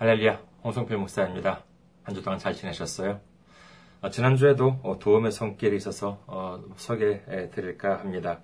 [0.00, 1.62] 할렐루야, 홍성필 목사입니다.
[2.04, 3.20] 한 주 동안 잘 지내셨어요?
[4.00, 8.40] 어, 지난주에도 어, 도움의 손길이 있어서 어, 소개해 드릴까 합니다.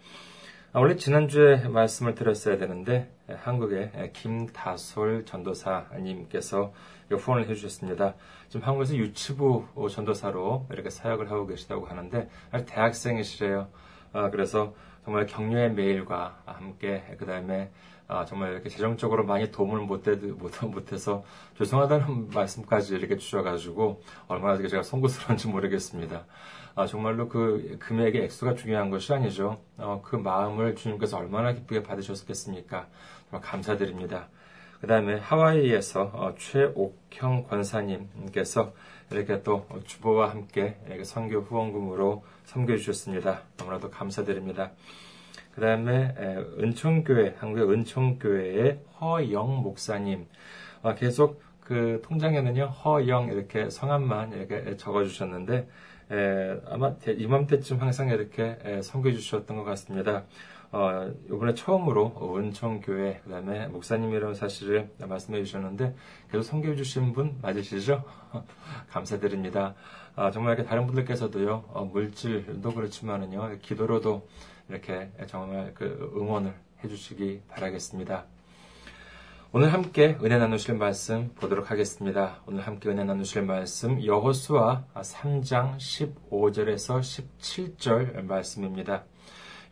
[0.75, 6.75] 아, 원래 지난주에 말씀을 드렸어야 되는데 한국의 김다솔 전도사님께서
[7.11, 8.17] 후원을 해주셨습니다.
[8.51, 13.69] 지금 한국에서 유치부 전도사로 이렇게 사역을 하고 계시다고 하는데 아직 대학생이시래요.
[14.13, 14.75] 아, 그래서
[15.07, 17.71] 정말 격려의 메일과 함께 그 다음에
[18.09, 20.53] 아, 정말 이렇게 재정적으로 많이 도움을 못, 해, 못,
[20.93, 21.25] 해서
[21.59, 26.25] 죄송하다는 말씀까지 이렇게 주셔가지고 얼마나 제가 송구스러운지 모르겠습니다.
[26.77, 29.61] 아, 정말로 그 금액의 액수가 중요한 것이 아니죠.
[29.79, 32.87] 어, 그 마음을 주님께서 얼마나 기쁘게 받으셨겠습니까?
[33.31, 34.29] 정말 감사드립니다.
[34.81, 38.73] 그 다음에 하와이에서 어, 최옥형 권사님께서
[39.11, 43.43] 이렇게 또 주보와 함께 선교 후원금으로 섬겨주셨습니다.
[43.57, 44.73] 너무나도 감사드립니다.
[45.57, 46.15] 그 다음에
[46.61, 50.27] 은총교회, 한국의 은총교회의 허영 목사님.
[50.83, 55.67] 아, 계속 그 통장에는요, 허영 이렇게 성함만 이렇게 적어주셨는데,
[56.67, 60.25] 아마 이맘때쯤 항상 이렇게 섬겨주셨던 것 같습니다.
[60.73, 65.95] 어, 이번에 처음으로 은총교회, 그 다음에 목사님이라는 사실을 말씀해 주셨는데,
[66.31, 68.05] 계속 섬겨 주신 분 맞으시죠?
[68.91, 69.75] 감사드립니다.
[70.17, 74.27] 아, 정말 이렇게 다른 분들께서도요, 어, 물질도 그렇지만은요, 기도로도
[74.69, 78.25] 이렇게 정말 그 응원을 해주시기 바라겠습니다.
[79.53, 82.43] 오늘 함께 은혜 나누실 말씀 보도록 하겠습니다.
[82.47, 89.05] 오늘 함께 은혜 나누실 말씀 여호수아 3장 15절에서 17절 말씀입니다.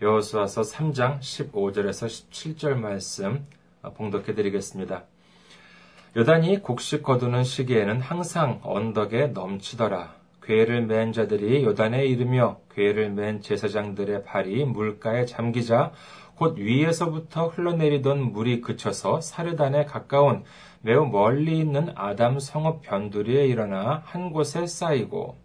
[0.00, 3.46] 여호수아서 3장 15절에서 17절 말씀
[3.82, 5.04] 봉독해 드리겠습니다.
[6.16, 10.23] 요단이 곡식 거두는 시기에는 항상 언덕에 넘치더라.
[10.44, 15.92] 괴를 맨 자들이 요단에 이르며 괴를 맨 제사장들의 발이 물가에 잠기자
[16.36, 20.44] 곧 위에서부터 흘러내리던 물이 그쳐서 사르단에 가까운
[20.82, 25.36] 매우 멀리 있는 아담 성읍 변두리에 일어나 한 곳에 쌓이고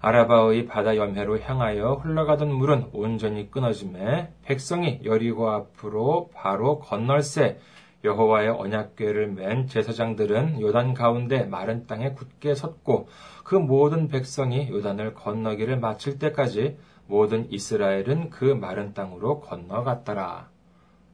[0.00, 7.58] 아라바의 바다 연해로 향하여 흘러가던 물은 온전히 끊어짐에 백성이 여리고 앞으로 바로 건널새
[8.08, 13.08] 여호와의 언약궤를 맨 제사장들은 요단 가운데 마른 땅에 굳게 섰고
[13.44, 20.48] 그 모든 백성이 요단을 건너기를 마칠 때까지 모든 이스라엘은 그 마른 땅으로 건너갔더라.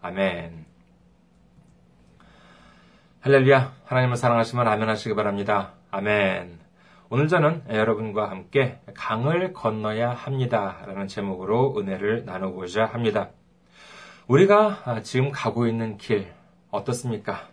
[0.01, 0.67] 아멘.
[3.21, 3.73] 할렐루야.
[3.87, 5.73] 하나님을 사랑하시면 아멘 하시기 바랍니다.
[5.91, 6.59] 아멘.
[7.11, 10.83] 오늘 저는 여러분과 함께 강을 건너야 합니다.
[10.87, 13.31] 라는 제목으로 은혜를 나누고자 합니다.
[14.27, 16.33] 우리가 지금 가고 있는 길,
[16.75, 17.49] 어떻습니까?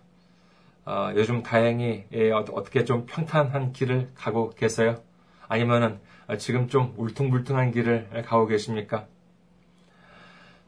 [0.86, 5.00] 어, 요즘 다행히 예, 어떻게 좀 평탄한 길을 가고 계세요?
[5.48, 6.00] 아니면은
[6.40, 9.06] 지금 좀 울퉁불퉁한 길을 가고 계십니까?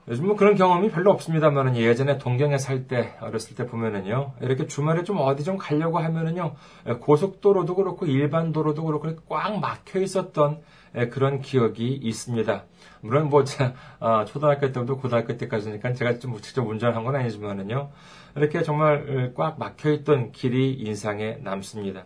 [0.10, 5.04] 요즘 뭐 그런 경험이 별로 없습니다만은 예전에 동경에 살 때, 어렸을 때 보면은요, 이렇게 주말에
[5.04, 6.56] 좀 어디 좀 가려고 하면은요,
[7.00, 10.62] 고속도로도 그렇고 일반 도로도 그렇고 꽉 막혀 있었던
[10.96, 12.66] 예, 그런 기억이 있습니다.
[13.02, 17.90] 물론 뭐, 제, 아, 초등학교 때부터 고등학교 때까지니까 제가 좀 직접 운전한 건 아니지만은요,
[18.36, 22.06] 이렇게 정말 꽉 막혀 있던 길이 인상에 남습니다.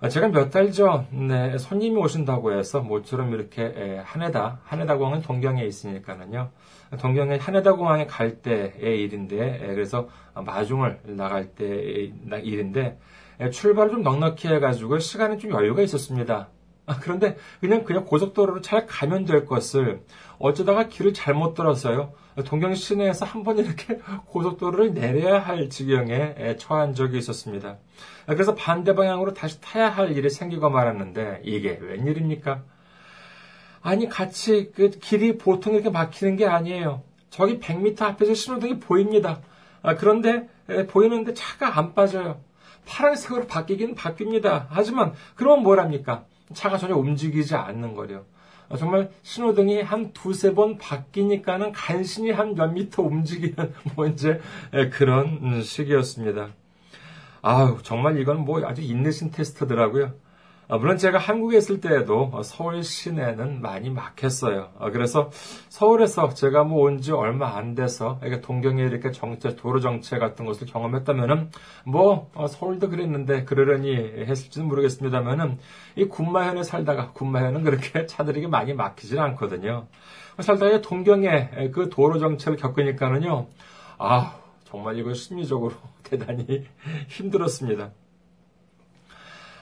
[0.00, 5.64] 아, 제가 몇 달 전에 손님이 오신다고 해서 모처럼 이렇게 예, 한해다, 한해다 공항은 동경에
[5.64, 6.50] 있으니까는요.
[7.00, 12.12] 동경에 한해다 공항에 갈 때의 일인데, 예, 그래서 마중을 나갈 때의
[12.42, 12.98] 일인데,
[13.52, 16.48] 출발을 좀 넉넉히 해가지고 시간이 좀 여유가 있었습니다.
[16.86, 20.02] 아, 그런데 그냥 그냥 고속도로로 잘 가면 될 것을
[20.38, 22.12] 어쩌다가 길을 잘못 들어서요.
[22.44, 27.78] 동경 시내에서 한 번 이렇게 고속도로를 내려야 할 지경에 처한 적이 있었습니다.
[28.26, 32.62] 아, 그래서 반대 방향으로 다시 타야 할 일이 생기고 말았는데 이게 웬일입니까?
[33.82, 37.02] 아니 같이 그 길이 보통 이렇게 막히는 게 아니에요.
[37.30, 39.40] 저기 100m 앞에서 신호등이 보입니다.
[39.82, 40.48] 아, 그런데
[40.88, 42.40] 보이는데 차가 안 빠져요.
[42.86, 44.66] 파란색으로 바뀌긴 바뀝니다.
[44.70, 46.24] 하지만 그러면 뭐랍니까?
[46.52, 48.24] 차가 전혀 움직이지 않는 거래요.
[48.68, 54.40] 어, 정말 신호등이 한 두세 번 바뀌니까는 간신히 한 몇 미터 움직이는 뭐 이제
[54.92, 56.48] 그런 시기였습니다.
[57.42, 60.14] 아우 정말 이건 뭐 아주 인내심 테스트더라고요.
[60.68, 64.70] 아, 물론 제가 한국에 있을 때에도 서울 시내는 많이 막혔어요.
[64.78, 65.30] 아, 그래서
[65.68, 70.66] 서울에서 제가 뭐 온 지 얼마 안 돼서 동경에 이렇게 정체, 도로 정체 같은 것을
[70.66, 71.50] 경험했다면은
[71.84, 75.58] 뭐 어, 서울도 그랬는데 그러려니 했을지는 모르겠습니다만은
[75.96, 79.86] 이 군마현에 살다가 군마현은 그렇게 차들이 많이 막히질 않거든요.
[80.40, 83.46] 살다가 동경에 그 도로 정체를 겪으니까는요.
[83.98, 86.64] 아 정말 이거 심리적으로 대단히
[87.08, 87.90] 힘들었습니다.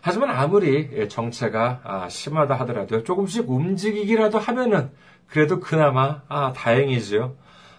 [0.07, 4.91] 하지만 아무리 정체가 아, 심하다 하더라도 조금씩 움직이기라도 하면은
[5.27, 7.37] 그래도 그나마 아, 다행이죠.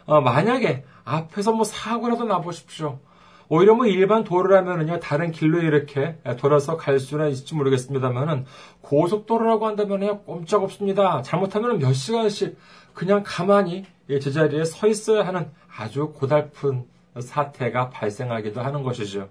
[0.07, 2.98] 어, 만약에 앞에서 뭐 사고라도 나보십시오.
[3.48, 8.45] 오히려 뭐 일반 도로라면은요, 다른 길로 이렇게 돌아서 갈 수는 있을지 모르겠습니다만은,
[8.81, 11.22] 고속도로라고 한다면요, 꼼짝 없습니다.
[11.22, 12.57] 잘못하면 몇 시간씩
[12.95, 16.86] 그냥 가만히 제자리에 서 있어야 하는 아주 고달픈
[17.19, 19.30] 사태가 발생하기도 하는 것이죠.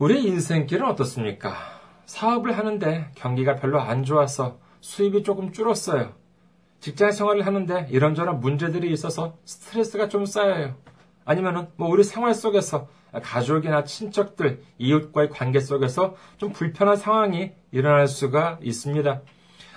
[0.00, 1.56] 우리 인생길은 어떻습니까?
[2.06, 6.12] 사업을 하는데 경기가 별로 안 좋아서 수입이 조금 줄었어요.
[6.78, 10.76] 직장 생활을 하는데 이런저런 문제들이 있어서 스트레스가 좀 쌓여요.
[11.24, 18.60] 아니면은 뭐 우리 생활 속에서 가족이나 친척들, 이웃과의 관계 속에서 좀 불편한 상황이 일어날 수가
[18.62, 19.22] 있습니다.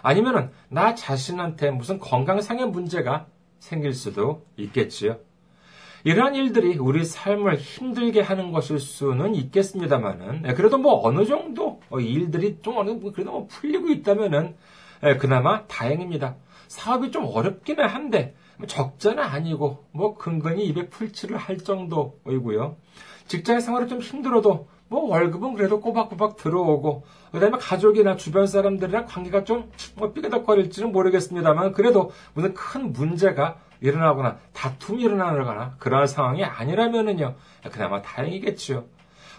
[0.04, 3.26] 아니면은 나 자신한테 무슨 건강상의 문제가
[3.58, 5.18] 생길 수도 있겠지요.
[6.04, 12.00] 이러한 일들이 우리 삶을 힘들게 하는 것일 수는 있겠습니다만은, 예, 그래도 뭐 어느 정도 어,
[12.00, 14.56] 일들이 좀 어느, 그래도 뭐 풀리고 있다면은,
[15.04, 16.36] 예, 그나마 다행입니다.
[16.68, 22.78] 사업이 좀 어렵기는 한데, 뭐 적자는 아니고, 뭐 근근히 입에 풀칠을 할 정도이고요.
[23.28, 29.44] 직장 생활이 좀 힘들어도, 뭐 월급은 그래도 꼬박꼬박 들어오고, 그 다음에 가족이나 주변 사람들이랑 관계가
[29.44, 37.36] 좀뭐 삐그덕거릴지는 모르겠습니다만, 그래도 무슨 큰 문제가 일어나거나 다툼이 일어나거나 그러한 상황이 아니라면은요,
[37.72, 38.86] 그나마 다행이겠죠.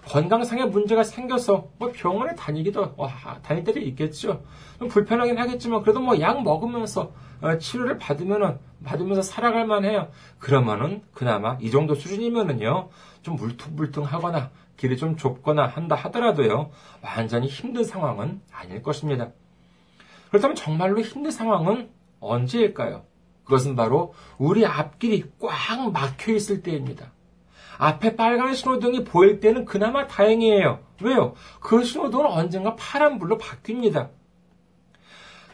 [0.09, 3.09] 건강상의 문제가 생겨서 뭐 병원에 다니기도 와,
[3.45, 4.43] 다닐 때도 있겠죠.
[4.81, 10.09] 좀 불편하긴 하겠지만 그래도 뭐 약 먹으면서 어, 치료를 받으면은 받으면서 살아갈 만해요.
[10.41, 12.89] 그러면은 그나마 이 정도 수준이면은요
[13.23, 14.51] 좀 물퉁물퉁하거나
[14.83, 19.31] 길이 좀 좁거나 한다 하더라도요 완전히 힘든 상황은 아닐 것입니다.
[20.29, 21.89] 그렇다면 정말로 힘든 상황은
[22.19, 23.05] 언제일까요?
[23.45, 27.13] 그것은 바로 우리 앞길이 꽉 막혀 있을 때입니다.
[27.79, 30.81] 앞에 빨간 신호등이 보일 때는 그나마 다행이에요.
[31.01, 31.35] 왜요?
[31.61, 34.11] 그 신호등은 언젠가 파란불로 바뀝니다.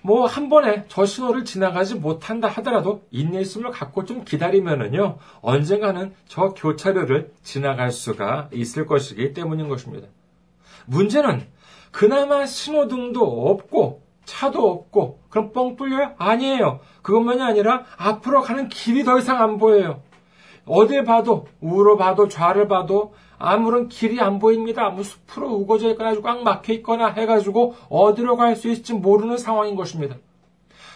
[0.09, 7.31] 뭐, 한 번에 저 신호를 지나가지 못한다 하더라도 인내심을 갖고 좀 기다리면은요, 언젠가는 저 교차로를
[7.43, 10.09] 지나갈 수가 있을 것이기 때문인 것입니다.
[10.87, 11.47] 문제는
[11.91, 16.15] 그나마 신호등도 없고 차도 없고 그럼 뻥 뚫려요?
[16.17, 16.81] 아니에요.
[17.03, 20.03] 그것만이 아니라 앞으로 가는 길이 더 이상 안 보여요.
[20.69, 24.91] 어딜 봐도 우로 봐도 좌를 봐도 아무런 길이 안 보입니다.
[24.91, 30.17] 뭐 숲으로 우거져 있거나 꽉 막혀 있거나 해가지고 어디로 갈 수 있을지 모르는 상황인 것입니다.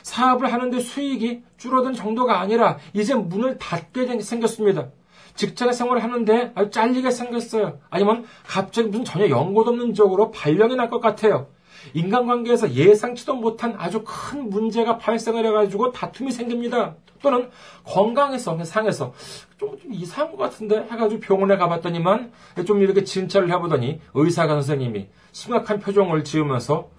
[0.03, 4.89] 사업을 하는데 수익이 줄어든 정도가 아니라 이제 문을 닫게 생겼습니다.
[5.35, 7.79] 직장 생활을 하는데 아주 잘리게 생겼어요.
[7.89, 11.47] 아니면 갑자기 무슨 전혀 연고도 없는 쪽으로 발령이 날 것 같아요.
[11.95, 16.97] 인간관계에서 예상치도 못한 아주 큰 문제가 발생을 해가지고 다툼이 생깁니다.
[17.23, 17.51] 또는
[17.85, 19.15] 건강에서, 상에서
[19.57, 22.33] 좀, 좀 이상한 것 같은데 해가지고 병원에 가봤더니만
[22.67, 26.91] 좀 이렇게 진찰을 해보더니 의사가 선생님이 심각한 표정을 지으면서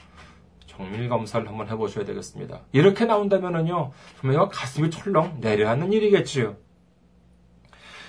[0.65, 2.61] 정밀 검사를 한번 해보셔야 되겠습니다.
[2.71, 6.55] 이렇게 나온다면은요, 정말 가슴이 철렁 내려앉는 일이겠지요.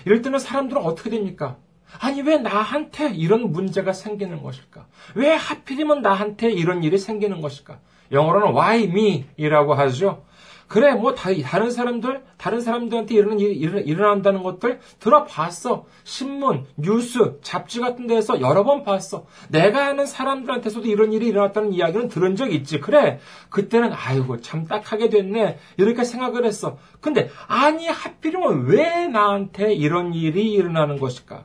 [0.06, 1.56] 이럴 때는 사람들은 어떻게 됩니까?
[2.00, 4.86] 아니, 왜 나한테 이런 문제가 생기는 것일까?
[5.14, 7.78] 왜 하필이면 나한테 이런 일이 생기는 것일까?
[8.12, 9.26] 영어로는 why me?
[9.36, 10.24] 이라고 하죠.
[10.66, 15.84] 그래, 뭐, 다, 른 사람들, 다른 사람들한테 이런 일이 일어난다는 것들 들어봤어.
[16.04, 19.26] 신문, 뉴스, 잡지 같은 데서 여러 번 봤어.
[19.50, 22.80] 내가 아는 사람들한테서도 이런 일이 일어났다는 이야기는 들은 적 있지.
[22.80, 23.20] 그래,
[23.50, 25.58] 그때는, 아이고, 참 딱하게 됐네.
[25.76, 26.78] 이렇게 생각을 했어.
[27.00, 31.44] 근데, 아니, 하필이면 왜 나한테 이런 일이 일어나는 것일까?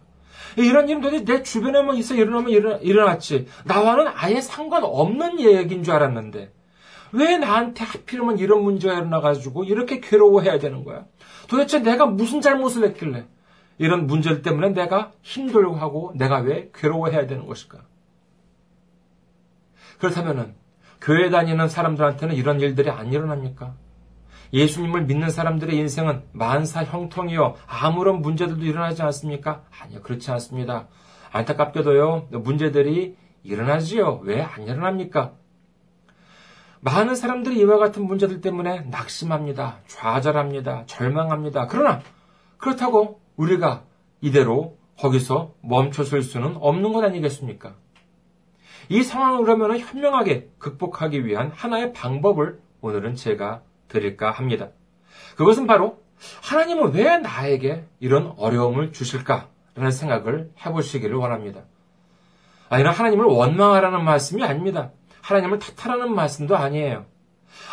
[0.57, 3.47] 이런 일은 내 주변에만 있어 일어나면 일어났지.
[3.65, 6.51] 나와는 아예 상관없는 얘기인 줄 알았는데.
[7.11, 11.05] 왜 나한테 하필이면 이런 문제가 일어나가지고 이렇게 괴로워해야 되는 거야?
[11.47, 13.25] 도대체 내가 무슨 잘못을 했길래
[13.77, 17.79] 이런 문제들 때문에 내가 힘들고 하고 내가 왜 괴로워해야 되는 것일까?
[19.97, 20.53] 그렇다면은
[21.01, 23.73] 교회 다니는 사람들한테는 이런 일들이 안 일어납니까?
[24.53, 27.55] 예수님을 믿는 사람들의 인생은 만사 형통이요.
[27.67, 29.63] 아무런 문제들도 일어나지 않습니까?
[29.81, 30.87] 아니요, 그렇지 않습니다.
[31.31, 34.21] 안타깝게도요, 문제들이 일어나지요.
[34.23, 35.33] 왜 안 일어납니까?
[36.81, 39.79] 많은 사람들이 이와 같은 문제들 때문에 낙심합니다.
[39.87, 40.85] 좌절합니다.
[40.85, 41.67] 절망합니다.
[41.67, 42.01] 그러나,
[42.57, 43.83] 그렇다고 우리가
[44.21, 47.75] 이대로 거기서 멈춰설 수는 없는 것 아니겠습니까?
[48.89, 54.69] 이 상황을 그러면 현명하게 극복하기 위한 하나의 방법을 오늘은 제가 드릴까 합니다.
[55.35, 56.01] 그것은 바로
[56.43, 61.63] 하나님은 왜 나에게 이런 어려움을 주실까라는 생각을 해보시기를 원합니다.
[62.69, 64.91] 아니라 하나님을 원망하라는 말씀이 아닙니다.
[65.21, 67.05] 하나님을 탓하라는 말씀도 아니에요.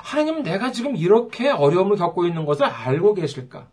[0.04, 3.68] 하나님은 내가 지금 이렇게 어려움을 겪고 있는 것을 알고 계실까?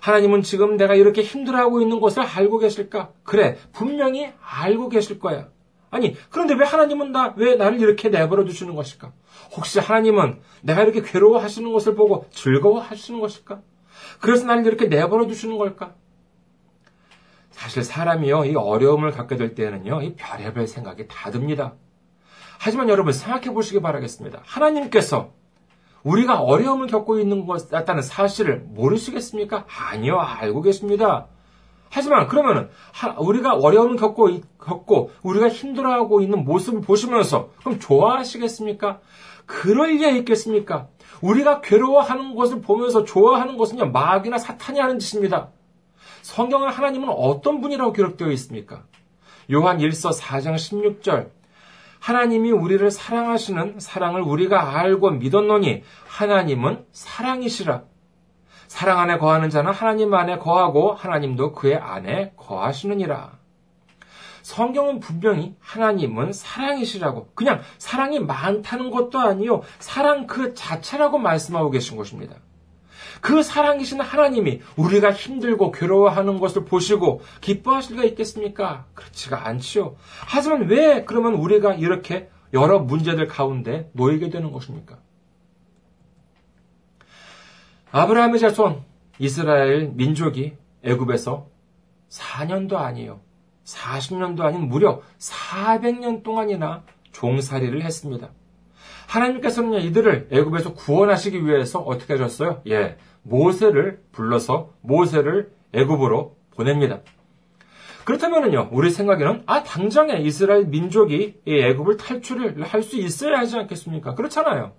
[0.00, 3.12] 하나님은 지금 내가 이렇게 힘들어하고 있는 것을 알고 계실까?
[3.22, 5.48] 그래, 분명히 알고 계실 거야.
[5.94, 9.12] 아니, 그런데 왜 하나님은 나, 왜 나를 이렇게 내버려 두시는 것일까?
[9.56, 13.60] 혹시 하나님은 내가 이렇게 괴로워하시는 것을 보고 즐거워하시는 것일까?
[14.20, 15.94] 그래서 나를 이렇게 내버려 두시는 걸까?
[17.52, 21.74] 사실 사람이요, 이 어려움을 갖게 될 때는요, 이 별의별 생각이 다 듭니다.
[22.58, 24.42] 하지만 여러분 생각해 보시기 바라겠습니다.
[24.44, 25.32] 하나님께서
[26.02, 29.64] 우리가 어려움을 겪고 있는 것 같다는 사실을 모르시겠습니까?
[29.68, 31.28] 아니요, 알고 계십니다.
[31.90, 32.68] 하지만 그러면은
[33.18, 39.00] 우리가 어려움을 겪고 겪고 우리가 힘들어하고 있는 모습을 보시면서 그럼 좋아하시겠습니까?
[39.46, 40.88] 그럴 리에 있겠습니까?
[41.20, 45.50] 우리가 괴로워하는 것을 보면서 좋아하는 것은요 마귀나 사탄이 하는 짓입니다.
[46.22, 48.84] 성경은 하나님은 어떤 분이라고 기록되어 있습니까?
[49.52, 51.28] 요한 1서 4장 16절
[52.00, 57.84] 하나님이 우리를 사랑하시는 사랑을 우리가 알고 믿었노니 하나님은 사랑이시라.
[58.74, 63.38] 사랑 안에 거하는 자는 하나님 안에 거하고 하나님도 그의 안에 거하시느니라.
[64.42, 72.34] 성경은 분명히 하나님은 사랑이시라고 그냥 사랑이 많다는 것도 아니요 사랑 그 자체라고 말씀하고 계신 것입니다.
[73.20, 78.86] 그 사랑이신 하나님이 우리가 힘들고 괴로워하는 것을 보시고 기뻐하실 리가 있겠습니까?
[78.94, 79.94] 그렇지가 않지요.
[80.26, 84.98] 하지만 왜 그러면 우리가 이렇게 여러 문제들 가운데 놓이게 되는 것입니까?
[87.96, 88.82] 아브라함의 자손
[89.20, 91.46] 이스라엘 민족이 애굽에서
[92.10, 93.20] 4년도 아니에요.
[93.64, 96.82] 40년도 아닌 무려 400년 동안이나
[97.12, 98.30] 종살이를 했습니다.
[99.06, 102.62] 하나님께서는 이들을 애굽에서 구원하시기 위해서 어떻게 하셨어요?
[102.66, 106.98] 예, 모세를 불러서 모세를 애굽으로 보냅니다.
[108.02, 114.16] 그렇다면요, 우리 생각에는 아 당장에 이스라엘 민족이 이 애굽을 탈출을 할 수 있어야 하지 않겠습니까?
[114.16, 114.72] 그렇잖아요.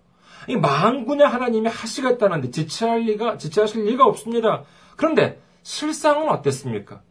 [0.48, 4.64] 이 만군의 하나님이 하시겠다는데 지체할 리가 지체하실 리가 없습니다.
[4.96, 7.02] 그런데 실상은 어땠습니까?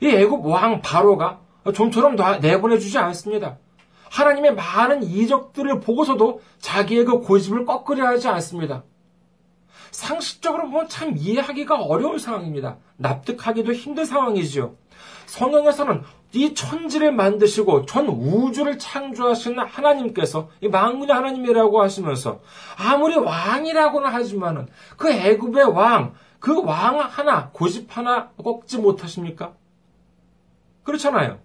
[0.00, 1.40] 이 애굽 왕 바로가
[1.74, 3.58] 좀처럼 내보내주지 않습니다.
[4.10, 8.84] 하나님의 많은 이적들을 보고서도 자기의 그 고집을 꺾으려 하지 않습니다.
[9.90, 12.78] 상식적으로 보면 참 이해하기가 어려운 상황입니다.
[12.96, 14.76] 납득하기도 힘든 상황이지요.
[15.26, 16.02] 성경에서는
[16.32, 22.40] 이 천지를 만드시고 전 우주를 창조하시는 하나님께서 이 만군의 하나님이라고 하시면서
[22.76, 29.54] 아무리 왕이라고는 하지만은 그 애굽의 왕, 그 왕 하나 고집 하나 꺾지 못하십니까?
[30.84, 31.38] 그렇잖아요.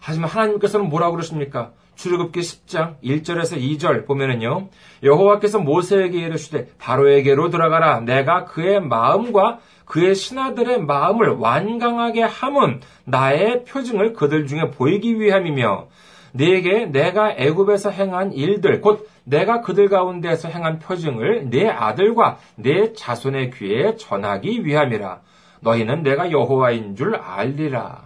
[0.00, 1.72] 하지만 하나님께서는 뭐라고 그러십니까?
[1.96, 4.68] 출애굽기 10장 1절에서 2절 보면은요.
[5.02, 14.12] 여호와께서 모세에게 이르시되 바로에게로 들어가라 내가 그의 마음과 그의 신하들의 마음을 완강하게 함은 나의 표징을
[14.12, 15.88] 그들 중에 보이기 위함이며
[16.32, 23.52] 네게 내가 애굽에서 행한 일들 곧 내가 그들 가운데서 행한 표징을 네 아들과 네 자손의
[23.52, 25.20] 귀에 전하기 위함이라
[25.60, 28.05] 너희는 내가 여호와인 줄 알리라.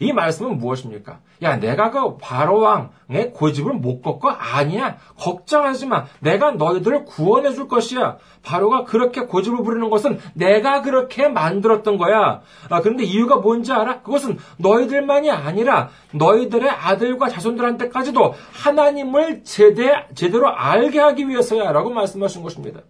[0.00, 1.20] 이 말씀은 무엇입니까?
[1.42, 4.30] 야, 내가 그 바로왕의 고집을 못 꺾어?
[4.30, 4.96] 아니야.
[5.18, 6.06] 걱정하지 마.
[6.20, 8.16] 내가 너희들을 구원해 줄 것이야.
[8.42, 12.40] 바로가 그렇게 고집을 부리는 것은 내가 그렇게 만들었던 거야.
[12.70, 14.00] 아, 그런데 이유가 뭔지 알아?
[14.00, 21.72] 그것은 너희들만이 아니라 너희들의 아들과 자손들한테까지도 하나님을 제대, 제대로 알게 하기 위해서야.
[21.72, 22.80] 라고 말씀하신 것입니다.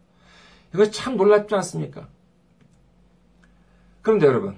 [0.72, 2.06] 이거 참 놀랍지 않습니까?
[4.02, 4.56] 그런데 여러분,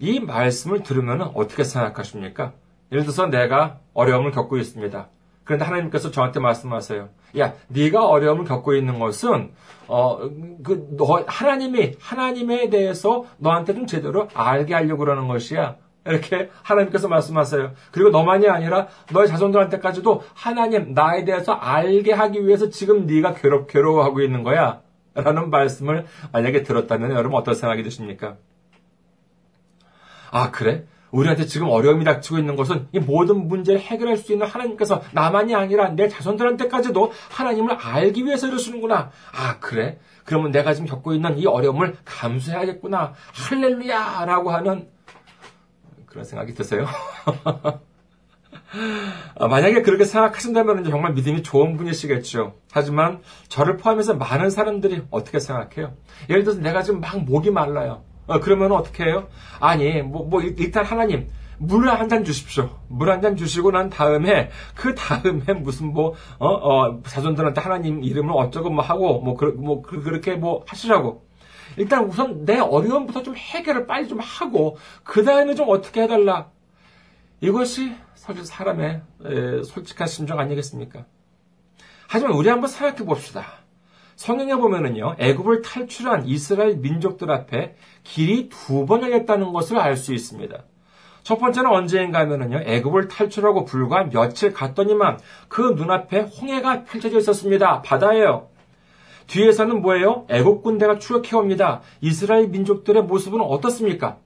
[0.00, 2.54] 이 말씀을 들으면 어떻게 생각하십니까?
[2.90, 5.08] 예를 들어서 내가 어려움을 겪고 있습니다.
[5.44, 7.08] 그런데 하나님께서 저한테 말씀하세요.
[7.38, 9.52] 야, 네가 어려움을 겪고 있는 것은
[9.86, 15.76] 어그 너 하나님이 하나님에 대해서 너한테 좀 제대로 알게 하려고 그러는 것이야.
[16.06, 17.72] 이렇게 하나님께서 말씀하세요.
[17.92, 24.20] 그리고 너만이 아니라 너의 자손들한테까지도 하나님 나에 대해서 알게 하기 위해서 지금 네가 괴롭 괴로워하고
[24.22, 24.80] 있는 거야.
[25.14, 28.36] 라는 말씀을 만약에 들었다면 여러분 어떤 생각이 드십니까?
[30.30, 30.84] 아, 그래?
[31.10, 35.88] 우리한테 지금 어려움이 닥치고 있는 것은 이 모든 문제를 해결할 수 있는 하나님께서 나만이 아니라
[35.90, 39.10] 내 자손들한테까지도 하나님을 알기 위해서 이러시는구나.
[39.32, 39.98] 아, 그래?
[40.24, 43.14] 그러면 내가 지금 겪고 있는 이 어려움을 감수해야겠구나.
[43.32, 44.24] 할렐루야!
[44.26, 44.88] 라고 하는
[46.06, 46.86] 그런 생각이 드세요?
[49.36, 52.54] 아, 만약에 그렇게 생각하신다면 정말 믿음이 좋은 분이시겠죠.
[52.70, 55.94] 하지만 저를 포함해서 많은 사람들이 어떻게 생각해요?
[56.28, 58.04] 예를 들어서 내가 지금 막 목이 말라요.
[58.30, 59.28] 어, 그러면 어떻게 해요?
[59.60, 62.70] 아니, 뭐, 뭐, 일단 하나님, 물한잔 주십시오.
[62.88, 68.32] 물 한 잔 주시고 난 다음에, 그 다음에 무슨 뭐, 어, 어, 자손들한테 하나님 이름을
[68.34, 71.26] 어쩌고 뭐 하고, 뭐, 그, 뭐, 그, 그렇게 뭐 하시라고.
[71.76, 76.50] 일단 우선 내 어려움부터 좀 해결을 빨리 좀 하고, 그 다음에 좀 어떻게 해달라.
[77.40, 81.04] 이것이 사실 사람의 에, 솔직한 심정 아니겠습니까?
[82.08, 83.59] 하지만 우리 한번 생각해 봅시다.
[84.20, 87.74] 성경에 보면은요, 애굽을 탈출한 이스라엘 민족들 앞에
[88.04, 90.62] 길이 두 번 열렸다는 것을 알 수 있습니다.
[91.22, 97.80] 첫 번째는 언제인가 하면은요, 애굽을 탈출하고 불과 며칠 갔더니만 그 눈앞에 홍해가 펼쳐져 있었습니다.
[97.80, 98.50] 바다예요.
[99.26, 100.26] 뒤에서는 뭐예요?
[100.28, 101.80] 애국 군대가 추격해 옵니다.
[102.02, 104.18] 이스라엘 민족들의 모습은 어떻습니까?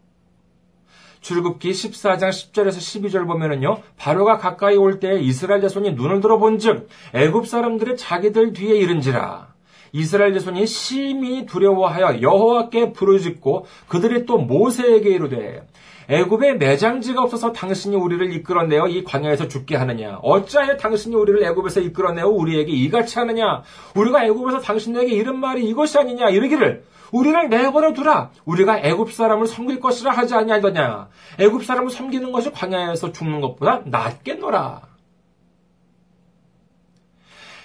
[1.21, 3.81] 출굽기 14장 10절에서 12절 보면은요.
[3.97, 9.54] 바로가 가까이 올때 이스라엘 자손이 눈을 들어본즉 애굽 사람들의 자기들 뒤에 이른지라.
[9.95, 15.65] 이스라엘 자손이 심히 두려워하여 여호와께 부르짖고 그들이 또 모세에게 이르되
[16.09, 20.19] 애굽에 매장지가 없어서 당신이 우리를 이끌어내어 이 광야에서 죽게 하느냐?
[20.23, 23.63] 어찌하여 당신이 우리를 애굽에서 이끌어내어 우리에게 이같이 하느냐?
[23.95, 26.29] 우리가 애굽에서 당신에게 이런 말이 이것이 아니냐?
[26.29, 26.83] 이르기를
[27.13, 28.31] 우리를 내버려 두라.
[28.45, 31.09] 우리가 애굽 사람을 섬길 것이라 하지 아니하더냐?
[31.39, 34.94] 애굽 사람을 섬기는 것이 광야에서 죽는 것보다 낫겠노라.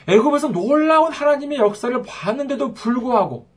[0.09, 3.47] 애굽에서 놀라운 하나님의 역사를 봤는데도 불구하고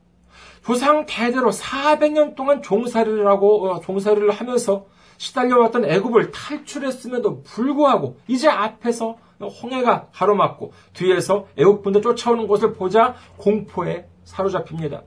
[0.65, 4.87] 조상 대대로 400년 동안 종살이를 하고 어, 종살이를 하면서
[5.19, 15.03] 시달려왔던 애굽을 탈출했음에도 불구하고 이제 앞에서 홍해가 가로막고 뒤에서 애굽군대 쫓아오는 것을 보자 공포에 사로잡힙니다.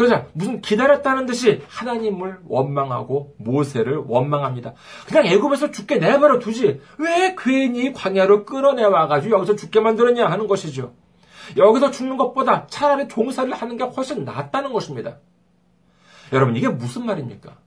[0.00, 4.72] 그러자 무슨 기다렸다는 듯이 하나님을 원망하고 모세를 원망합니다.
[5.06, 10.94] 그냥 애굽에서 죽게 내버려 두지 왜 괜히 광야로 끌어내와 가지고 여기서 죽게 만들었냐 하는 것이죠.
[11.58, 15.18] 여기서 죽는 것보다 차라리 종사를 하는 게 훨씬 낫다는 것입니다.
[16.32, 17.58] 여러분, 이게 무슨 말입니까?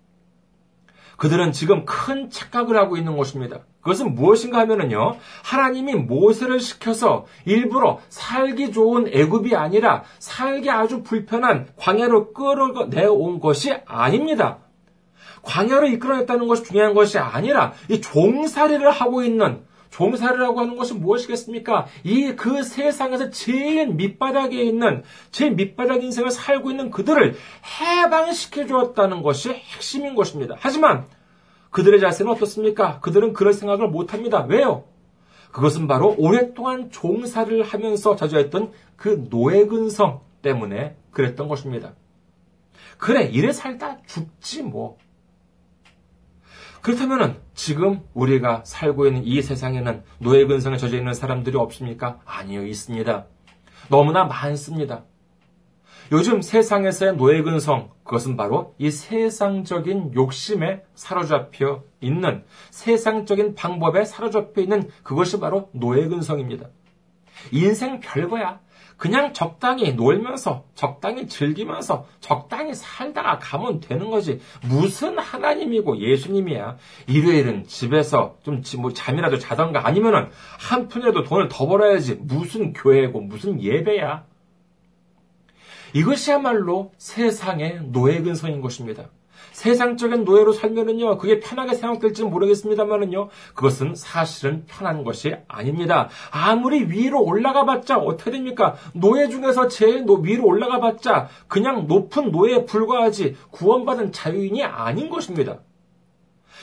[1.18, 3.60] 그들은 지금 큰 착각을 하고 있는 것입니다.
[3.82, 12.34] 그것은 무엇인가 하면은요, 하나님이 모세를 시켜서 일부러 살기 좋은 애굽이 아니라 살기 아주 불편한 광야로
[12.34, 14.60] 끌어내온 것이 아닙니다.
[15.44, 21.86] 광야로 이끌어냈다는 것이 중요한 것이 아니라 이 종살이를 하고 있는 종살이라고 하는 것은 무엇이겠습니까?
[22.04, 27.36] 이 그 세상에서 제일 밑바닥에 있는, 제일 밑바닥 인생을 살고 있는 그들을
[27.80, 30.56] 해방시켜 주었다는 것이 핵심인 것입니다.
[30.60, 31.06] 하지만
[31.70, 33.00] 그들의 자세는 어떻습니까?
[33.00, 34.46] 그들은 그럴 생각을 못 합니다.
[34.50, 34.86] 왜요?
[35.52, 41.94] 그것은 바로 오랫동안 종살이를 하면서 자주했던 그 노예 근성 때문에 그랬던 것입니다.
[42.98, 44.98] 그래, 이래 살다 죽지 뭐.
[46.84, 52.20] 그렇다면 지금 우리가 살고 있는 이 세상에는 노예 근성에 젖어 있는 사람들이 없습니까?
[52.26, 53.26] 아니요, 있습니다.
[53.90, 55.06] 너무나 많습니다.
[56.12, 64.90] 요즘 세상에서의 노예 근성, 그것은 바로 이 세상적인 욕심에 사로잡혀 있는, 세상적인 방법에 사로잡혀 있는
[65.04, 66.68] 그것이 바로 노예 근성입니다.
[67.54, 68.60] 인생 별거야.
[68.98, 74.40] 그냥 적당히 놀면서, 적당히 즐기면서, 적당히 살다가 가면 되는 거지.
[74.68, 76.78] 무슨 하나님이고 예수님이야.
[77.08, 80.30] 일요일은 집에서 좀 뭐 잠이라도 자던가 아니면은
[80.60, 82.16] 한 푼이라도 돈을 더 벌어야지.
[82.16, 84.26] 무슨 교회고, 무슨 예배야.
[85.94, 89.10] 이것이야말로 세상의 노예 근성인 것입니다.
[89.54, 96.10] 세상적인 노예로 살면은요, 그게 편하게 생각될지는 모르겠습니다만은요, 그것은 사실은 편한 것이 아닙니다.
[96.32, 98.76] 아무리 위로 올라가 봤자 어떻게 됩니까?
[98.94, 105.60] 노예 중에서 제일 위로 올라가 봤자 그냥 높은 노예에 불과하지 구원받은 자유인이 아닌 것입니다.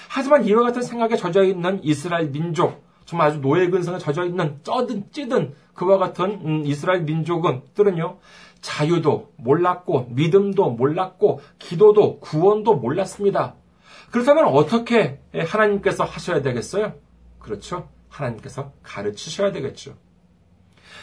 [0.09, 5.05] 하지만 이와 같은 생각에 젖어 있는 이스라엘 민족, 정말 아주 노예 근성에 젖어 있는 쩌든
[5.13, 8.19] 찌든 그와 같은 음, 이스라엘 민족은 들은요
[8.61, 13.55] 자유도 몰랐고, 믿음도 몰랐고, 기도도 구원도 몰랐습니다.
[14.11, 16.95] 그렇다면 어떻게 하나님께서 하셔야 되겠어요?
[17.39, 17.89] 그렇죠.
[18.09, 19.97] 하나님께서 가르치셔야 되겠죠.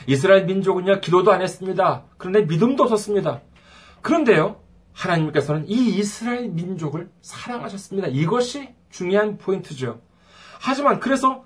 [0.08, 2.06] 이스라엘 민족은요, 기도도 안 했습니다.
[2.17, 3.41] 그런데 믿음도 없었습니다.
[4.02, 4.62] 그런데요,
[4.93, 8.10] 하나님께서는 이 이스라엘 민족을 사랑하셨습니다.
[8.10, 10.02] 이것이 중요한 포인트죠.
[10.60, 11.46] 하지만 그래서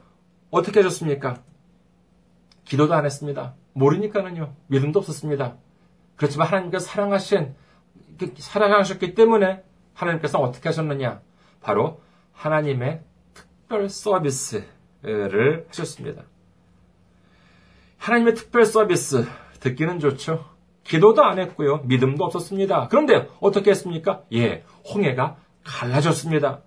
[0.50, 1.42] 어떻게 하셨습니까?
[2.66, 3.56] 기도도 안 했습니다.
[3.74, 5.58] 모르니까는요, 믿음도 없었습니다.
[6.22, 7.56] 그렇지만 하나님께서 사랑하신,
[8.38, 9.64] 사랑하셨기 때문에
[9.96, 11.20] 하나님께서 어떻게 하셨느냐?
[11.62, 12.00] 바로
[12.34, 13.02] 하나님의
[13.34, 16.22] 특별 서비스를 하셨습니다.
[17.98, 19.26] 하나님의 특별 서비스,
[19.62, 20.46] 듣기는 좋죠.
[20.84, 21.78] 기도도 안 했고요.
[21.86, 22.88] 믿음도 없었습니다.
[22.90, 24.22] 그런데 어떻게 했습니까?
[24.32, 26.62] 예, 홍해가 갈라졌습니다.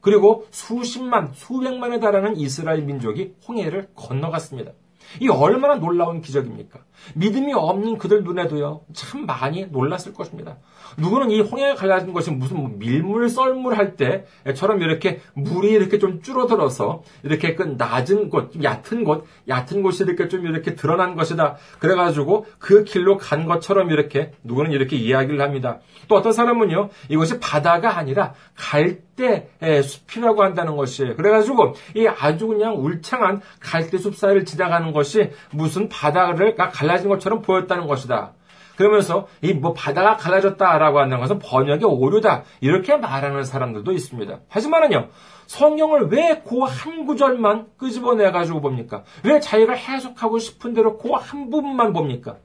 [0.00, 4.72] 그리고 수십만, 수백만에 달하는 이스라엘 민족이 홍해를 건너갔습니다.
[5.20, 6.80] 이 얼마나 놀라운 기적입니까?
[7.14, 10.58] 믿음이 없는 그들 눈에도요, 참 많이 놀랐을 것입니다.
[10.96, 16.22] 누구는 이 홍해가 갈라진 것이 무슨 뭐 밀물 썰물 할 때처럼 이렇게 물이 이렇게 좀
[16.22, 21.56] 줄어들어서 이렇게 그 낮은 곳, 얕은 곳, 얕은 곳이 이렇게 좀 이렇게 드러난 것이다.
[21.78, 25.80] 그래가지고 그 길로 간 것처럼 이렇게 누구는 이렇게 이야기를 합니다.
[26.08, 29.48] 또 어떤 사람은요, 이것이 바다가 아니라 갈대
[29.82, 31.16] 숲이라고 한다는 것이에요.
[31.16, 37.86] 그래가지고 이 아주 그냥 울창한 갈대 숲 사이를 지나가는 것이 무슨 바다를 갈라진 것처럼 보였다는
[37.86, 38.32] 것이다.
[38.76, 44.40] 그러면서 이 뭐 바다가 갈라졌다라고 하는 것은 번역의 오류다 이렇게 말하는 사람들도 있습니다.
[44.48, 45.08] 하지만은요
[45.46, 49.04] 성경을 왜 그 한 구절만 끄집어내 가지고 봅니까?
[49.24, 52.36] 왜 자기가 해석하고 싶은 대로 그 한 부분만 봅니까?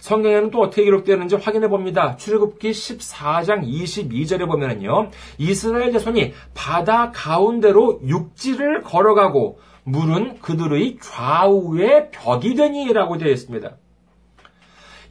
[0.00, 2.16] 성경에는 또 어떻게 기록되는지 확인해 봅니다.
[2.16, 5.10] 출애굽기 14장 22절에 보면은요.
[5.38, 13.76] 이스라엘 자손이 바다 가운데로 육지를 걸어가고 물은 그들의 좌우에 벽이 되니라고 되어 있습니다.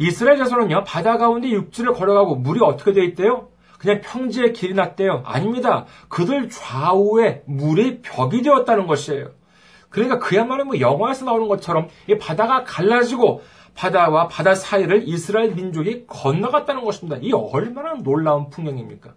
[0.04, 0.84] 이스라엘 자손은요.
[0.84, 3.48] 바다 가운데 육지를 걸어가고 물이 어떻게 되어 있대요?
[3.80, 5.24] 그냥 평지에 길이 났대요.
[5.26, 5.86] 아닙니다.
[6.10, 9.32] 그들 좌우에 물이 벽이 되었다는 것이에요.
[9.90, 13.42] 그러니까 그야말로 뭐 영화에서 나오는 것처럼 이 바다가 갈라지고
[13.76, 17.18] 바다와 바다 사이를 이스라엘 민족이 건너갔다는 것입니다.
[17.22, 19.14] 이 얼마나 놀라운 풍경입니까?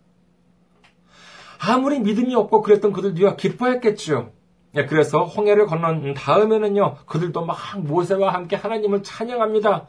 [1.59, 4.31] 아무리 믿음이 없고 그랬던 그들도요, 기뻐했겠죠.
[4.77, 9.87] 예, 그래서 홍해를 건넌 다음에는요, 그들도 막 모세와 함께 하나님을 찬양합니다.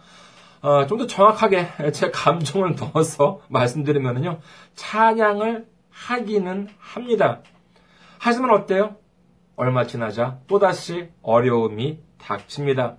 [0.61, 4.39] 어, 좀 더 정확하게 제 감정을 넣어서 말씀드리면요,
[4.75, 7.41] 찬양을 하기는 합니다.
[8.19, 8.95] 하지만 어때요?
[9.55, 12.97] 얼마 지나자 또다시 어려움이 닥칩니다.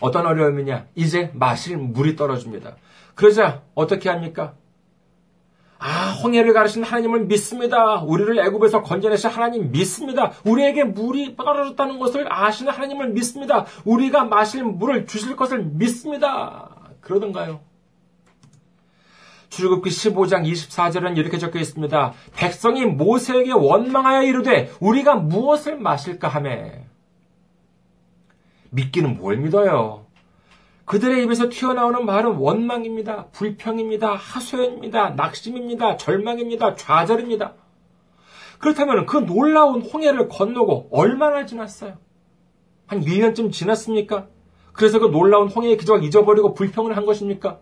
[0.00, 0.86] 어떤 어려움이냐?
[0.94, 2.76] 이제 마실 물이 떨어집니다.
[3.14, 4.54] 그러자 어떻게 합니까?
[5.86, 7.96] 아, 홍해를 가르신 하나님을 믿습니다.
[8.00, 10.32] 우리를 애굽에서 건져내신 하나님 믿습니다.
[10.42, 13.66] 우리에게 물이 떨어졌다는 것을 아시는 하나님을 믿습니다.
[13.84, 16.70] 우리가 마실 물을 주실 것을 믿습니다.
[17.02, 17.60] 그러던가요?
[19.50, 22.14] 출애굽기 15장 24절은 이렇게 적혀 있습니다.
[22.34, 26.86] 백성이 모세에게 원망하여 이르되 우리가 무엇을 마실까 하매
[28.70, 30.03] 믿기는 뭘 믿어요?
[30.84, 33.26] 그들의 입에서 튀어나오는 말은 원망입니다.
[33.32, 34.14] 불평입니다.
[34.14, 35.10] 하소연입니다.
[35.10, 35.96] 낙심입니다.
[35.96, 36.74] 절망입니다.
[36.74, 37.54] 좌절입니다.
[38.58, 41.98] 그렇다면 그 놀라운 홍해를 건너고 얼마나 지났어요?
[42.86, 44.28] 한 1년쯤 지났습니까?
[44.72, 47.60] 그래서 그 놀라운 홍해의 기적을 잊어버리고 불평을 한 것입니까?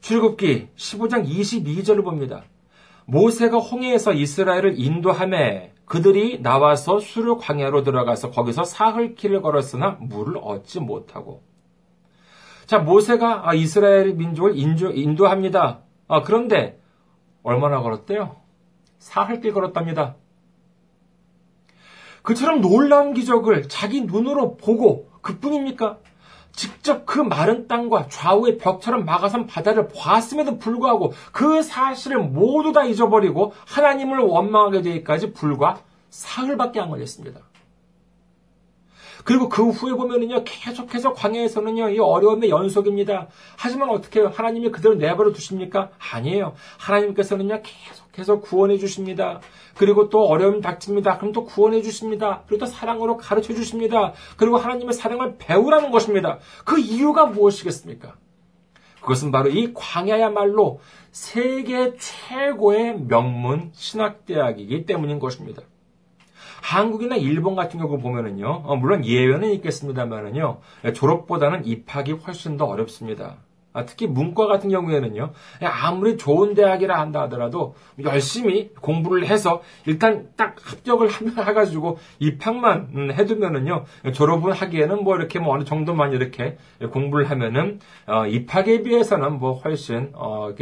[0.00, 2.44] 출굽기 15장 22절을 봅니다.
[3.06, 10.80] 모세가 홍해에서 이스라엘을 인도함에 그들이 나와서 수르 광야로 들어가서 거기서 사흘 길을 걸었으나 물을 얻지
[10.80, 11.42] 못하고.
[12.66, 16.80] 자, 모세가 아, 이스라엘 민족을 인도, 합니다 아, 그런데
[17.44, 18.36] 얼마나 걸었대요?
[18.98, 20.16] 사흘 길 걸었답니다.
[22.22, 25.98] 그처럼 놀라운 기적을 자기 눈으로 보고 그뿐입니까?
[26.56, 33.52] 직접 그 마른 땅과 좌우의 벽처럼 막아선 바다를 보았음에도 불구하고 그 사실을 모두 다 잊어버리고
[33.66, 37.40] 하나님을 원망하게 되기까지 불과 사흘밖에 안 걸렸습니다.
[39.24, 43.26] 그리고 그 후에 보면은요, 계속해서 광야에서는요, 이 어려움의 연속입니다.
[43.56, 44.20] 하지만 어떻게?
[44.20, 45.90] 하나님이 그대로 내버려 두십니까?
[46.12, 46.54] 아니에요.
[46.78, 49.40] 하나님께서는요, 계속 해서 구원해 주십니다.
[49.76, 51.18] 그리고 또 어려움이 닥칩니다.
[51.18, 52.42] 그럼 또 구원해 주십니다.
[52.46, 54.12] 그리고 또 사랑으로 가르쳐 주십니다.
[54.36, 56.38] 그리고 하나님의 사랑을 배우라는 것입니다.
[56.64, 58.14] 그 이유가 무엇이겠습니까?
[59.00, 60.80] 그것은 바로 이 광야야말로
[61.12, 65.62] 세계 최고의 명문 신학대학이기 때문인 것입니다.
[66.62, 70.60] 한국이나 일본 같은 경우 보면은요, 어, 물론 예외는 있겠습니다만은요,
[70.94, 73.36] 졸업보다는 입학이 훨씬 더 어렵습니다.
[73.76, 80.56] 아, 특히 문과 같은 경우에는요, 아무리 좋은 대학이라 한다 하더라도 열심히 공부를 해서 일단 딱
[80.62, 83.84] 합격을 해가지고 입학만 음, 해두면은요,
[84.14, 86.56] 졸업을 하기에는 뭐 이렇게 뭐 어느 정도만 이렇게
[86.90, 90.54] 공부를 하면은, 어, 입학에 비해서는 뭐 훨씬, 어,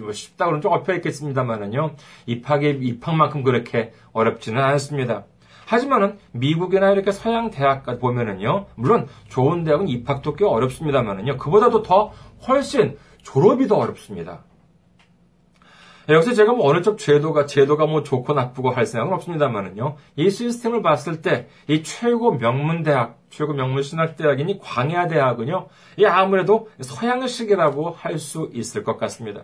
[0.00, 1.94] 뭐 쉽다고는 좀 엎여 있겠습니다만은요,
[2.26, 5.24] 입학에, 입학만큼 그렇게 어렵지는 않습니다.
[5.66, 12.12] 하지만은 미국이나 이렇게 서양 대학 보면은요, 물론 좋은 대학은 입학도 꽤 어렵습니다만은요, 그보다도 더
[12.48, 14.44] 훨씬 졸업이 더 어렵습니다.
[16.08, 20.80] 여기서 제가 뭐 어느 쪽 제도가, 제도가 뭐 좋고 나쁘고 할 생각은 없습니다만은요, 이 시스템을
[20.80, 25.66] 봤을 때, 이 최고 명문대학, 최고 명문 신학대학이니 광야대학은요,
[25.98, 29.42] 이 아무래도 서양식이라고 할 수 있을 것 같습니다.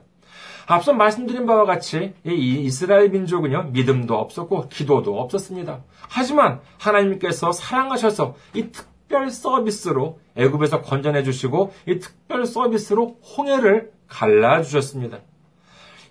[0.67, 5.83] 앞서 말씀드린 바와 같이 이 이스라엘 민족은요, 믿음도 없었고, 기도도 없었습니다.
[6.09, 15.19] 하지만 하나님께서 사랑하셔서 이 특별 서비스로 애굽에서 건져내 주시고, 이 특별 서비스로 홍해를 갈라 주셨습니다.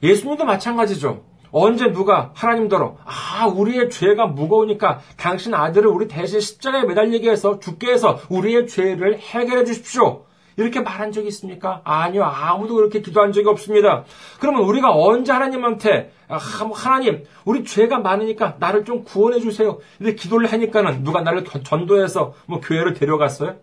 [0.04, 1.24] 예수님도 마찬가지죠.
[1.52, 7.92] 언제 누가 하나님더러 아 우리의 죄가 무거우니까 당신 아들을 우리 대신 십자가에 매달리게 해서 죽게
[7.92, 10.26] 해서 우리의 죄를 해결해 주십시오.
[10.58, 11.82] 이렇게 말한 적이 있습니까?
[11.84, 12.24] 아니요.
[12.24, 14.04] 아무도 그렇게 기도한 적이 없습니다.
[14.40, 19.80] 그러면 우리가 언제 하나님한테 아, 뭐 하나님, 우리 죄가 많으니까 나를 좀 구원해 주세요.
[19.98, 23.56] 근데 기도를 하니까는 누가 나를 전도해서 뭐 교회를 데려갔어요?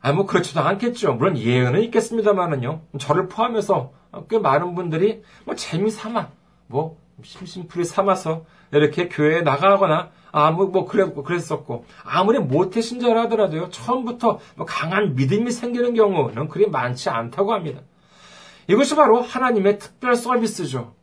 [0.00, 1.14] 아, 뭐 그렇지도 않겠죠.
[1.14, 2.80] 물론 예언은 있겠습니다만은요.
[2.98, 3.92] 저를 포함해서
[4.30, 6.28] 꽤 많은 분들이 뭐 재미 삼아,
[6.68, 14.38] 뭐 심심풀이 삼아서 이렇게 교회에 나가거나 아무 뭐 그래 그랬었고 아무리 모태 신자라 하더라도요 처음부터
[14.54, 17.80] 뭐 강한 믿음이 생기는 경우는 그리 많지 않다고 합니다.
[18.68, 20.94] 이것이 바로 하나님의 특별 서비스죠.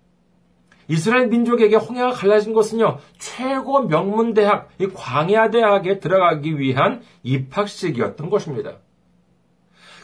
[0.87, 8.82] 이스라엘 민족에게 홍해가 갈라진 것은요 최고 명문 대학 이 광야 대학에 들어가기 위한 입학식이었던 것입니다.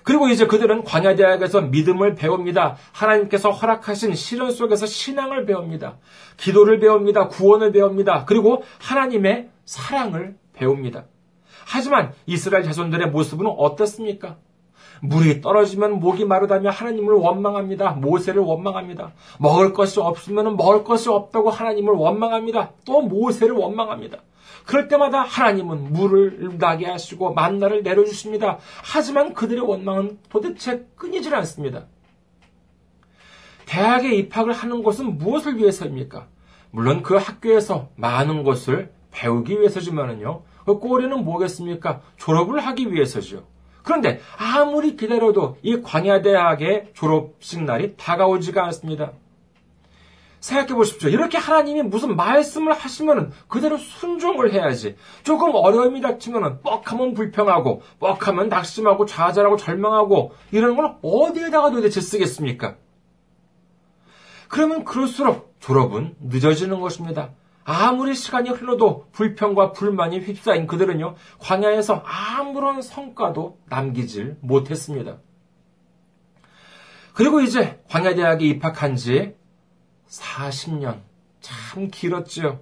[0.09, 2.77] 그리고 이제 그들은 광야대학에서 믿음을 배웁니다.
[2.93, 5.99] 하나님께서 허락하신 시련 속에서 신앙을 배웁니다.
[6.35, 7.27] 기도를 배웁니다.
[7.27, 8.25] 구원을 배웁니다.
[8.25, 11.05] 그리고 하나님의 사랑을 배웁니다.
[11.67, 14.37] 하지만 이스라엘 자손들의 모습은 어떻습니까?
[15.03, 17.91] 물이 떨어지면 목이 마르다며 하나님을 원망합니다.
[17.91, 19.11] 모세를 원망합니다.
[19.37, 22.71] 먹을 것이 없으면 먹을 것이 없다고 하나님을 원망합니다.
[22.83, 24.17] 또 모세를 원망합니다.
[24.69, 28.59] 그럴 때마다 하나님은 물을 나게 하시고 만나를 내려주십니다.
[28.83, 31.87] 하지만 그들의 원망은 도대체 끊이질 않습니다.
[33.65, 36.27] 대학에 입학을 하는 것은 무엇을 위해서입니까?
[36.69, 40.43] 물론 그 학교에서 많은 것을 배우기 위해서지만은요.
[40.67, 42.01] 그 꼬리는 뭐겠습니까?
[42.17, 43.47] 졸업을 하기 위해서죠.
[43.81, 49.13] 그런데 아무리 기다려도 이 광야대학의 졸업식 날이 다가오지가 않습니다.
[50.39, 51.09] 생각해 보십시오.
[51.09, 54.95] 이렇게 하나님이 무슨 말씀을 하시면은 그대로 순종을 해야지.
[55.23, 62.75] 조금 어려움이 닥치면은 뻑하면 불평하고, 뻑하면 낙심하고, 좌절하고, 절망하고, 이런 걸 어디에다가 도대체 쓰겠습니까?
[64.47, 67.31] 그러면 그럴수록 졸업은 늦어지는 것입니다.
[67.63, 75.17] 아무리 시간이 흘러도 불평과 불만이 휩싸인 그들은요, 광야에서 아무런 성과도 남기질 못했습니다.
[77.13, 79.35] 그리고 이제 광야대학에 입학한 지
[80.09, 81.01] 40년.
[81.39, 82.59] 참 길었지요.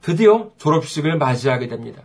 [0.00, 2.02] 드디어 졸업식을 맞이하게 됩니다.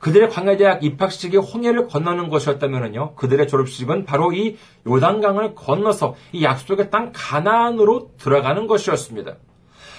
[0.00, 7.12] 그들의 광야대학 입학식이 홍해를 건너는 것이었다면요, 그들의 졸업식은 바로 이 요단강을 건너서 이 약속의 땅
[7.12, 9.36] 가나안으로 들어가는 것이었습니다.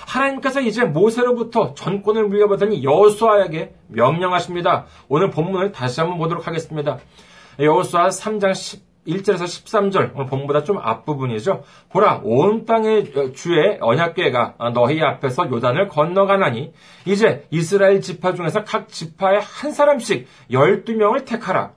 [0.08, 4.86] 하나님께서 이제 모세로부터 전권을 물려받으니 여호수아에게 명령하십니다.
[5.08, 6.98] 오늘 본문을 다시 한번 보도록 하겠습니다.
[7.60, 8.54] 여호수아 3장
[9.08, 11.64] 1절에서 13절, 오늘 본보다 좀 앞부분이죠.
[11.90, 16.74] 보라, 온 땅의 주의 언약궤가 너희 앞에서 요단을 건너가나니,
[17.06, 21.74] 이제 이스라엘 지파 중에서 각 지파에 한 사람씩 12명을 택하라.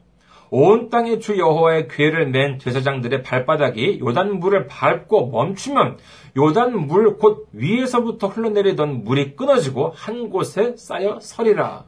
[0.55, 5.97] 온 땅의 주 여호와의 궤를 맨 제사장들의 발바닥이 요단 물을 밟고 멈추면
[6.37, 11.87] 요단 물 곧 위에서부터 흘러내리던 물이 끊어지고 한 곳에 쌓여 서리라.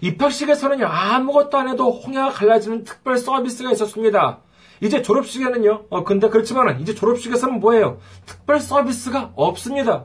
[0.00, 4.40] 입학식에서는요, 아무것도 안 해도 홍해가 갈라지는 특별 서비스가 있었습니다.
[4.82, 7.98] 이제 졸업식에는요, 어, 근데 그렇지만은, 이제 졸업식에서는 뭐예요?
[8.26, 10.04] 특별 서비스가 없습니다.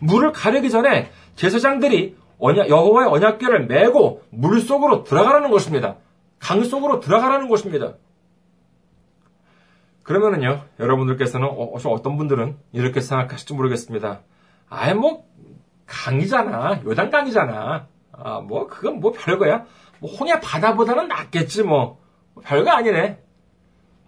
[0.00, 5.96] 물을 가르기 전에 제사장들이 언약, 여호와의 언약궤를 메고 물 속으로 들어가라는 것입니다.
[6.38, 7.94] 강 속으로 들어가라는 것입니다.
[10.02, 14.20] 그러면은요, 여러분들께서는, 어, 어떤 분들은 이렇게 생각하실지 모르겠습니다.
[14.68, 15.24] 아예 뭐,
[15.86, 16.82] 강이잖아.
[16.84, 17.93] 요단강이잖아.
[18.18, 19.64] 아, 뭐, 그건 뭐 별거야.
[20.00, 22.00] 뭐, 홍해 바다보다는 낫겠지, 뭐.
[22.42, 23.20] 별거 아니네.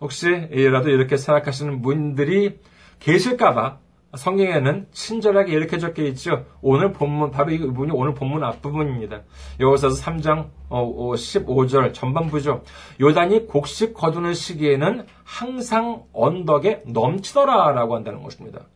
[0.01, 2.59] 혹시, 이라도 이렇게 생각하시는 분들이
[2.99, 3.79] 계실까봐
[4.17, 6.47] 성경에는 친절하게 이렇게 적혀 있죠.
[6.63, 9.23] 오늘 본문, 바로 이 부분이 오늘 본문 앞부분입니다.
[9.61, 12.63] 여호사서 3장 15절 어, 전반부죠.
[13.01, 18.67] 요단이 곡식 거두는 시기에는 항상 언덕에 넘치더라 라고 한다는 것입니다.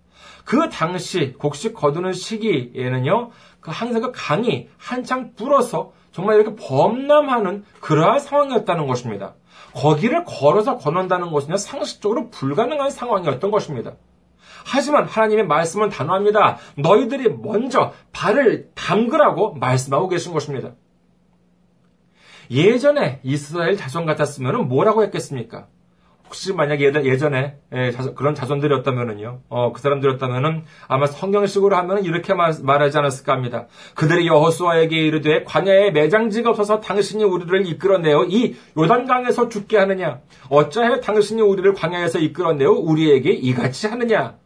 [0.45, 3.31] 그 당시 곡식 거두는 시기에는요,
[3.61, 9.35] 그 항상 그 강이 한창 불어서 정말 이렇게 범람하는 그러한 상황이었다는 것입니다.
[9.75, 13.93] 거기를 걸어서 건넌다는 것은 상식적으로 불가능한 상황이었던 것입니다.
[14.65, 16.59] 하지만 하나님의 말씀은 단호합니다.
[16.77, 20.73] 너희들이 먼저 발을 담그라고 말씀하고 계신 것입니다.
[22.51, 25.69] 예전에 이스라엘 자손 같았으면 뭐라고 했겠습니까?
[26.31, 32.99] 혹시 만약에 예전에 예, 그런 자손들이었다면은요, 어, 그 사람들이었다면은 아마 성경식으로 하면은 이렇게 말, 하지
[32.99, 33.67] 않았을까 합니다.
[33.97, 40.21] 그들이 여호수아에게 이르되 관야에 매장지가 없어서 당신이 우리를 이끌어내어 이 요단강에서 죽게 하느냐?
[40.49, 44.37] 어찌하여 당신이 우리를 광야에서 이끌어내어 우리에게 이같이 하느냐?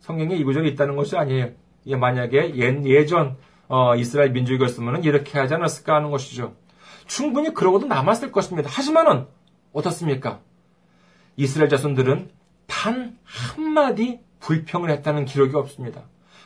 [0.00, 1.50] 성경에 이 구절이 있다는 것이 아니에요.
[1.84, 3.36] 이게 만약에 예, 전
[3.68, 6.56] 어, 이스라엘 민족이었으면 이렇게 하지 않았을까 하는 것이죠.
[7.06, 8.68] 충분히 그러고도 남았을 것입니다.
[8.68, 9.26] 하지만은
[9.72, 10.40] 어떻습니까?
[11.36, 12.30] 이스라엘 자손들은
[12.66, 16.02] 단 한마디 불평을 했다는 기록이 없습니다.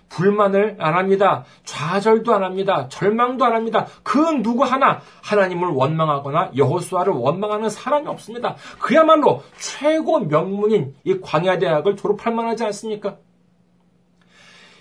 [0.08, 1.44] 불만을 안 합니다.
[1.64, 2.88] 좌절도 안 합니다.
[2.88, 3.86] 절망도 안 합니다.
[4.02, 8.56] 그 누구 하나 하나님을 원망하거나 여호수아를 원망하는 사람이 없습니다.
[8.78, 13.16] 그야말로 최고 명문인 이 광야 대학을 졸업할 만하지 않습니까?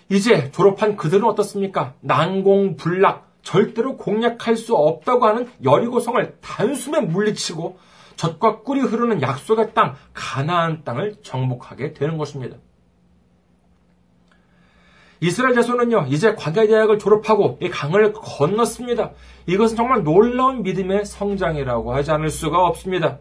[0.09, 1.93] 이제 졸업한 그들은 어떻습니까?
[2.01, 7.77] 난공불락, 절대로 공략할 수 없다고 하는 여리고성을 단숨에 물리치고
[8.23, 12.55] 젖과 꿀이 흐르는 약속의 땅, 가나안 땅을 정복하게 되는 것입니다.
[15.19, 19.11] 이스라엘 자손은요, 이제 광야대학을 졸업하고 이 강을 건넜습니다.
[19.45, 23.19] 이것은 정말 놀라운 믿음의 성장이라고 하지 않을 수가 없습니다.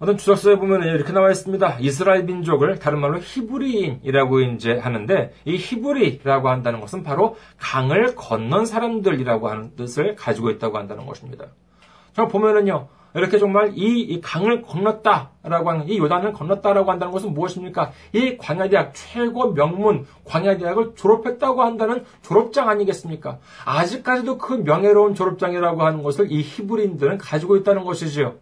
[0.00, 1.78] 어떤 주석서에 보면 이렇게 나와 있습니다.
[1.80, 9.48] 이스라엘 민족을 다른 말로 히브리인이라고 이제 하는데 이 히브리라고 한다는 것은 바로 강을 건넌 사람들이라고
[9.48, 11.46] 하는 뜻을 가지고 있다고 한다는 것입니다.
[12.12, 17.92] 저 보면은요, 이렇게 정말 이, 이 강을 건넜다라고 하는, 이 요단을 건넜다라고 한다는 것은 무엇입니까?
[18.12, 23.38] 이 광야대학 최고 명문 광야대학을 졸업했다고 한다는 졸업장 아니겠습니까?
[23.64, 28.34] 아직까지도 그 명예로운 졸업장이라고 하는 것을 이 히브리인들은 가지고 있다는 것이지요.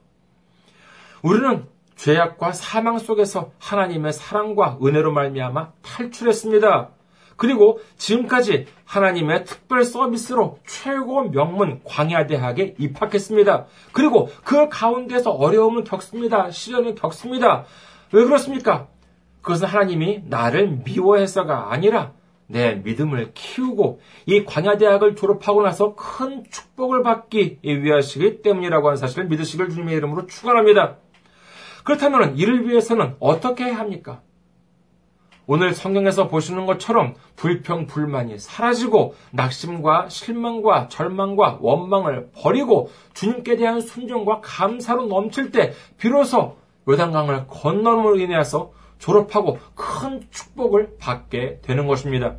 [1.23, 6.91] 우리는 죄악과 사망 속에서 하나님의 사랑과 은혜로 말미암아 탈출했습니다.
[7.37, 13.67] 그리고 지금까지 하나님의 특별 서비스로 최고 명문 광야대학에 입학했습니다.
[13.93, 16.51] 그리고 그 가운데서 어려움을 겪습니다.
[16.51, 17.65] 시련을 겪습니다.
[18.13, 18.89] 왜 그렇습니까?
[19.43, 22.13] 그것은 하나님이 나를 미워해서가 아니라
[22.47, 29.71] 내 믿음을 키우고 이 광야대학을 졸업하고 나서 큰 축복을 받기 위하시기 때문이라고 하는 사실을 믿으시길
[29.71, 30.97] 주님의 이름으로 축원합니다.
[31.85, 34.23] 그렇다면 이를 위해서는 어떻게 해야 합니까?
[35.47, 44.41] 오늘 성경에서 보시는 것처럼 불평, 불만이 사라지고 낙심과 실망과 절망과 원망을 버리고 주님께 대한 순종과
[44.43, 46.57] 감사로 넘칠 때 비로소
[46.89, 52.37] 요단강을 건너므로 인해서 졸업하고 큰 축복을 받게 되는 것입니다.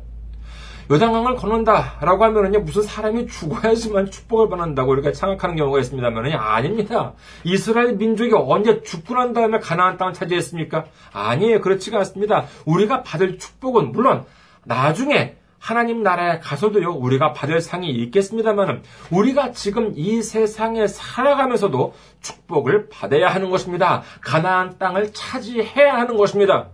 [0.90, 7.14] 요단강을 건넌다라고 하면은요 무슨 사람이 죽어야지만 축복을 받는다고 이렇게 생각하는 경우가 있습니다만은 아닙니다.
[7.44, 10.84] 이스라엘 민족이 언제 죽고 난 다음에 가나안 땅을 차지했습니까?
[11.12, 11.60] 아니에요.
[11.60, 12.44] 그렇지가 않습니다.
[12.64, 14.24] 우리가 받을 축복은 물론
[14.64, 23.30] 나중에 하나님 나라에 가서도요, 우리가 받을 상이 있겠습니다만은, 우리가 지금 이 세상에 살아가면서도 축복을 받아야
[23.30, 24.02] 하는 것입니다.
[24.20, 26.68] 가나안 땅을 차지해야 하는 것입니다.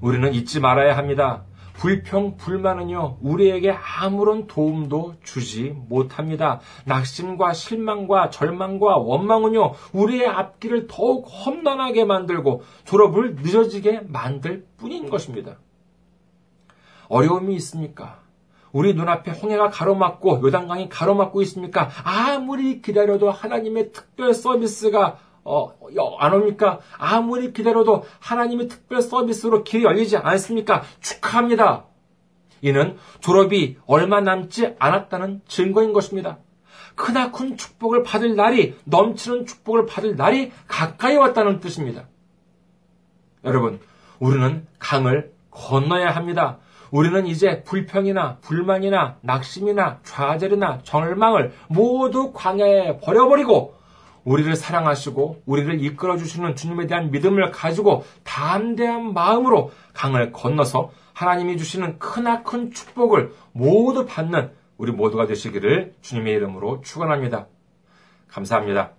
[0.00, 1.44] 우리는 잊지 말아야 합니다.
[1.80, 6.60] 불평, 불만은요, 우리에게 아무런 도움도 주지 못합니다.
[6.84, 15.56] 낙심과 실망과 절망과 원망은요, 우리의 앞길을 더욱 험난하게 만들고 졸업을 늦어지게 만들 뿐인 것입니다.
[17.08, 18.20] 어려움이 있습니까?
[18.72, 21.88] 우리 눈앞에 홍해가 가로막고 요단강이 가로막고 있습니까?
[22.04, 25.72] 아무리 기다려도 하나님의 특별 서비스가 어,
[26.18, 26.80] 안 옵니까?
[26.98, 30.82] 아무리 기다려도 하나님의 특별 서비스로 길이 열리지 않습니까?
[31.00, 31.84] 축하합니다.
[32.62, 36.38] 이는 졸업이 얼마 남지 않았다는 증거인 것입니다.
[36.94, 42.08] 크나큰 축복을 받을 날이, 넘치는 축복을 받을 날이 가까이 왔다는 뜻입니다.
[43.44, 43.80] 여러분,
[44.18, 46.58] 우리는 강을 건너야 합니다.
[46.90, 53.74] 우리는 이제 불평이나 불만이나 낙심이나 좌절이나 절망을 모두 광야에 버려버리고
[54.30, 61.98] 우리를 사랑하시고 우리를 이끌어 주시는 주님에 대한 믿음을 가지고 담대한 마음으로 강을 건너서 하나님이 주시는
[61.98, 67.48] 크나큰 축복을 모두 받는 우리 모두가 되시기를 주님의 이름으로 축원합니다.
[68.28, 68.92] 감사합니다.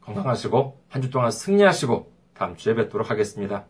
[0.00, 3.66] 건강하시고 한 주 동안 승리하시고 다음 주에 뵙도록 하겠습니다.